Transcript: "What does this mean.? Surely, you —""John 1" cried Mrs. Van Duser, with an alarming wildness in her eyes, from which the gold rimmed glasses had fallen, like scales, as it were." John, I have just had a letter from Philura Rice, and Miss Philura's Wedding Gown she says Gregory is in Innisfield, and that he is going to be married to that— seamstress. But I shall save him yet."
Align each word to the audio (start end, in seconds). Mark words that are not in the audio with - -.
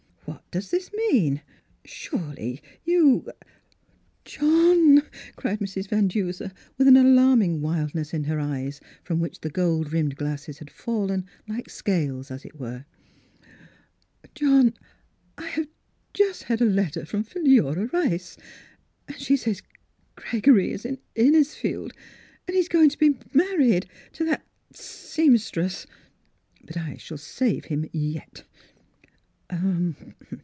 "What 0.25 0.49
does 0.51 0.69
this 0.71 0.91
mean.? 0.93 1.41
Surely, 1.85 2.61
you 2.83 3.25
—""John 4.25 4.95
1" 4.97 5.01
cried 5.37 5.59
Mrs. 5.59 5.87
Van 5.89 6.07
Duser, 6.09 6.51
with 6.77 6.87
an 6.89 6.97
alarming 6.97 7.61
wildness 7.61 8.13
in 8.13 8.25
her 8.25 8.37
eyes, 8.39 8.79
from 9.03 9.19
which 9.21 9.39
the 9.41 9.49
gold 9.49 9.93
rimmed 9.93 10.15
glasses 10.17 10.59
had 10.59 10.69
fallen, 10.69 11.25
like 11.47 11.69
scales, 11.69 12.31
as 12.31 12.43
it 12.45 12.59
were." 12.59 12.85
John, 14.35 14.73
I 15.37 15.47
have 15.47 15.67
just 16.13 16.43
had 16.43 16.61
a 16.61 16.65
letter 16.65 17.05
from 17.05 17.23
Philura 17.23 17.87
Rice, 17.87 18.35
and 18.35 18.35
Miss 18.35 18.35
Philura's 18.35 18.35
Wedding 18.35 19.07
Gown 19.07 19.19
she 19.25 19.37
says 19.37 19.61
Gregory 20.15 20.71
is 20.71 20.85
in 20.85 20.97
Innisfield, 21.15 21.91
and 21.93 21.93
that 22.47 22.53
he 22.53 22.59
is 22.59 22.69
going 22.69 22.89
to 22.89 22.97
be 22.99 23.17
married 23.33 23.89
to 24.13 24.25
that— 24.25 24.45
seamstress. 24.73 25.87
But 26.65 26.75
I 26.77 26.97
shall 26.97 27.17
save 27.17 27.65
him 27.65 27.89
yet." 27.93 28.43